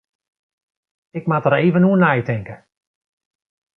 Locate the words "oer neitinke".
1.89-2.55